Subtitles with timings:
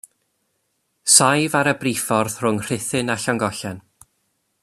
[1.15, 3.83] Saif ar y briffordd rhwng Rhuthun a Llangollen.